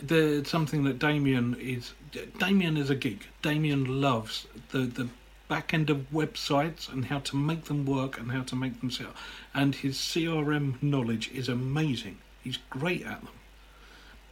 [0.01, 1.93] the something that Damien is
[2.39, 3.28] Damien is a geek.
[3.41, 5.09] Damien loves the the
[5.47, 8.89] back end of websites and how to make them work and how to make them
[8.89, 9.13] sell.
[9.53, 12.17] And his CRM knowledge is amazing.
[12.43, 13.34] He's great at them.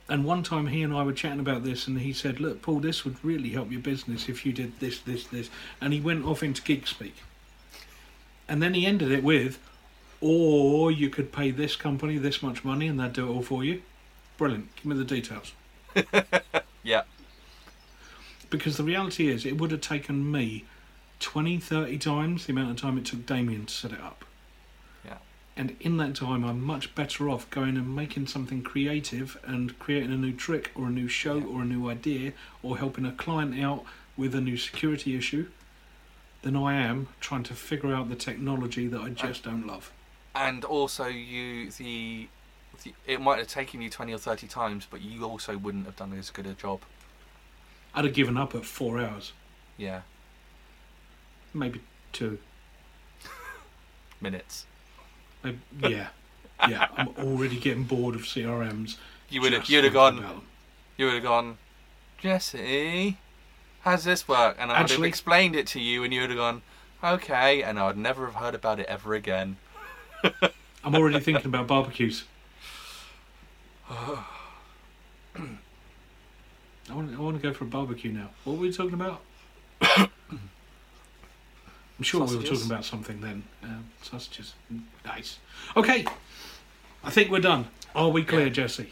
[0.09, 2.79] And one time he and I were chatting about this, and he said, "Look, Paul,
[2.79, 6.25] this would really help your business if you did this, this, this." And he went
[6.25, 7.15] off into geek speak.
[8.47, 9.57] And then he ended it with,
[10.21, 13.63] "Or you could pay this company this much money, and they'd do it all for
[13.63, 13.81] you."
[14.37, 14.75] Brilliant.
[14.75, 15.53] Give me the details.
[16.85, 17.03] Yeah,
[18.49, 20.65] Because the reality is, it would have taken me
[21.21, 24.25] 20, 30 times the amount of time it took Damien to set it up.
[25.05, 25.19] Yeah.
[25.55, 30.11] And in that time, I'm much better off going and making something creative and creating
[30.11, 31.45] a new trick or a new show Yeah.
[31.45, 33.85] or a new idea or helping a client out
[34.17, 35.47] with a new security issue
[36.43, 39.91] than I am trying to figure out the technology that I just don't love.
[40.35, 42.27] and also you the,
[42.83, 45.95] the it might have taken you twenty or thirty times, but you also wouldn't have
[45.95, 46.81] done as good a job.
[47.95, 49.33] I'd have given up at four hours,
[49.77, 50.01] Yeah,
[51.53, 51.81] maybe
[52.11, 52.39] two.
[54.21, 54.65] minutes.
[55.43, 56.07] Maybe, yeah,
[56.67, 56.87] yeah.
[56.97, 58.97] I'm already getting bored of CRMs.
[59.29, 60.41] You would have you'd have gone.
[60.97, 61.57] You would have gone,
[62.19, 63.17] Jesse,
[63.83, 64.57] how's this work?
[64.59, 66.61] And I would have Actually- explained it to you, and you would have gone,
[67.03, 69.57] okay, and I would never have heard about it ever again.
[70.83, 72.23] I'm already thinking about barbecues.
[73.89, 74.23] I
[76.93, 78.29] want, I want to go for a barbecue now.
[78.43, 79.21] What were we talking about?
[79.81, 80.09] I'm
[82.01, 82.59] sure we were Sausages.
[82.59, 83.43] talking about something then.
[83.63, 84.53] Um, sausages.
[85.05, 85.39] Nice.
[85.77, 86.05] Okay.
[87.03, 87.67] I think we're done.
[87.95, 88.49] Are we clear.
[88.49, 88.89] Jesse?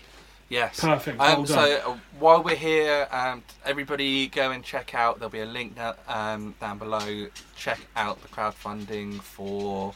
[0.51, 0.81] Yes.
[0.81, 1.17] Perfect.
[1.17, 1.47] Well Um, done.
[1.47, 5.17] so uh, while we're here, um, everybody go and check out.
[5.17, 7.27] There'll be a link down, um, down below.
[7.55, 9.95] Check out the crowdfunding for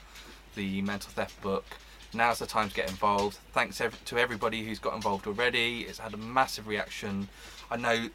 [0.55, 1.65] the mental theft book.
[2.13, 3.37] Now's the time to get involved.
[3.51, 5.81] Thanks ev- to everybody who's got involved already.
[5.81, 7.27] It's had a massive reaction.
[7.69, 8.09] I know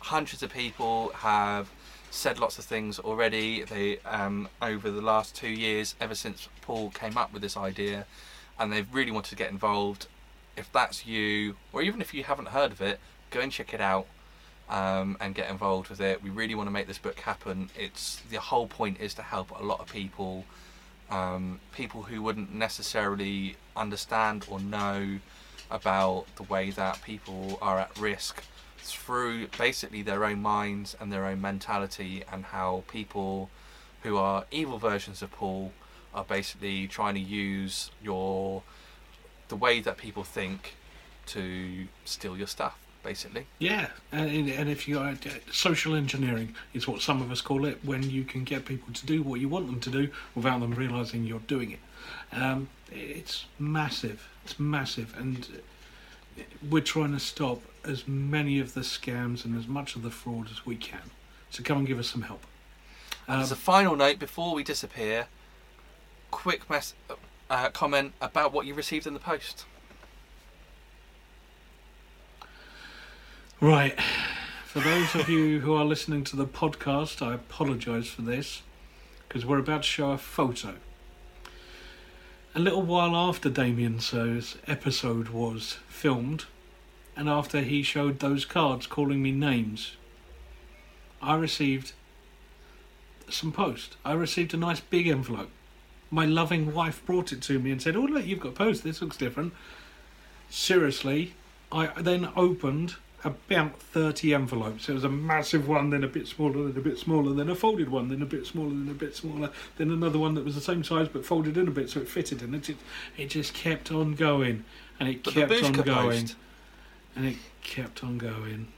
[0.00, 1.70] hundreds of people have
[2.10, 3.64] said lots of things already.
[3.64, 8.04] They um, over the last two years, ever since Paul came up with this idea,
[8.58, 10.06] and they've really wanted to get involved
[10.58, 12.98] if that's you, or even if you haven't heard of it,
[13.30, 14.06] go and check it out
[14.68, 16.22] um, and get involved with it.
[16.22, 17.70] We really want to make this book happen.
[17.78, 20.44] It's the whole point is to help a lot of people,
[21.10, 25.18] um, people who wouldn't necessarily understand or know
[25.70, 28.42] about the way that people are at risk
[28.78, 33.50] through basically their own minds and their own mentality, and how people
[34.02, 35.72] who are evil versions of Paul
[36.14, 38.62] are basically trying to use your
[39.48, 40.74] the way that people think
[41.26, 43.46] to steal your stuff, basically.
[43.58, 45.14] Yeah, and, and if you are
[45.50, 49.06] social engineering is what some of us call it, when you can get people to
[49.06, 51.80] do what you want them to do without them realizing you're doing it.
[52.32, 54.28] Um, it's massive.
[54.44, 55.46] It's massive, and
[56.70, 60.48] we're trying to stop as many of the scams and as much of the fraud
[60.50, 61.10] as we can.
[61.50, 62.44] So come and give us some help.
[63.26, 65.26] Um, As a final note, before we disappear,
[66.30, 66.94] quick mess
[67.50, 69.64] uh, comment about what you received in the post.
[73.60, 73.98] Right.
[74.66, 78.62] For those of you who are listening to the podcast, I apologise for this
[79.26, 80.74] because we're about to show a photo.
[82.54, 86.44] A little while after Damien So's episode was filmed,
[87.16, 89.96] and after he showed those cards calling me names,
[91.20, 91.92] I received
[93.28, 93.96] some post.
[94.04, 95.50] I received a nice big envelope.
[96.10, 98.82] My loving wife brought it to me and said, "Oh look, you've got post.
[98.82, 99.52] This looks different."
[100.50, 101.34] Seriously,
[101.70, 104.88] I then opened about 30 envelopes.
[104.88, 107.54] It was a massive one, then a bit smaller, then a bit smaller, then a
[107.54, 110.54] folded one, then a bit smaller, then a bit smaller, then another one that was
[110.54, 112.78] the same size but folded in a bit so it fitted, and it just,
[113.16, 114.64] it just kept on going,
[115.00, 116.36] and it But kept on going, post.
[117.16, 118.68] and it kept on going.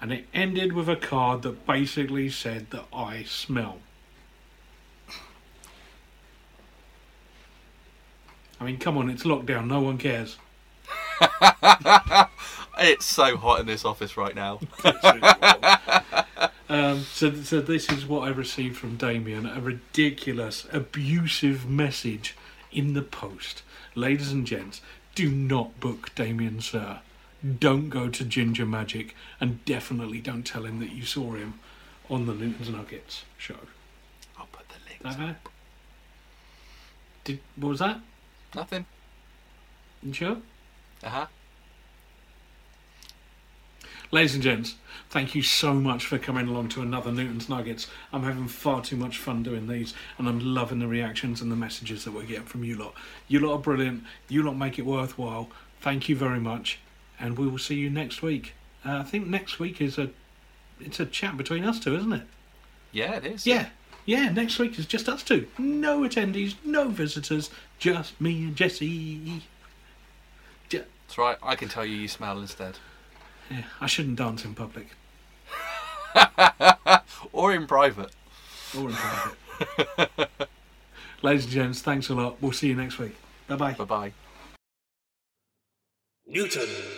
[0.00, 3.80] And it ended with a card that basically said that I smell.
[8.60, 10.36] I mean, come on, it's lockdown, no one cares.
[12.80, 14.60] It's so hot in this office right now.
[16.70, 22.36] Um, so, so this is what I received from Damien: a ridiculous, abusive message
[22.70, 23.62] in the post.
[23.94, 24.82] Ladies and gents,
[25.14, 27.00] do not book Damien Sir.
[27.58, 31.58] don't go to Ginger Magic, and definitely don't tell him that you saw him
[32.10, 33.56] on the Newton's Nuggets show.
[34.38, 35.18] I'll put the links.
[35.18, 35.36] Okay.
[37.24, 38.00] Did what was that?
[38.54, 38.86] Nothing.
[40.02, 40.36] You sure?
[41.02, 41.26] Uh huh.
[44.10, 44.76] Ladies and gents,
[45.10, 47.88] thank you so much for coming along to another Newton's Nuggets.
[48.10, 51.56] I'm having far too much fun doing these, and I'm loving the reactions and the
[51.56, 52.94] messages that we're getting from you lot.
[53.26, 54.04] You lot are brilliant.
[54.28, 55.50] You lot make it worthwhile.
[55.82, 56.78] Thank you very much,
[57.20, 58.54] and we will see you next week.
[58.82, 60.08] Uh, I think next week is a
[60.80, 62.26] it's a chat between us two, isn't it?
[62.92, 63.46] Yeah, it is.
[63.46, 63.66] Yeah,
[64.06, 64.30] yeah.
[64.30, 65.48] Next week is just us two.
[65.58, 69.42] No attendees, no visitors, just me and Jesse.
[70.68, 71.36] Ju- That's right.
[71.42, 72.78] I can tell you you smell instead.
[73.50, 74.88] yeah, I shouldn't dance in public
[77.32, 78.10] or in private.
[78.76, 80.30] or in private.
[81.22, 82.36] Ladies and gents, thanks a lot.
[82.40, 83.16] We'll see you next week.
[83.48, 83.72] Bye bye.
[83.72, 84.12] Bye bye.
[86.26, 86.97] Newton's